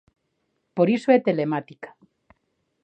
[0.75, 1.89] Por iso é telemática.